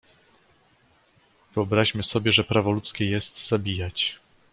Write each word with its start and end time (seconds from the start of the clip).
"Wyobraźmy 1.55 2.03
sobie, 2.03 2.31
że 2.31 2.43
prawo 2.43 2.71
ludzkie 2.71 3.09
jest: 3.09 3.47
zabijać!" 3.47 4.19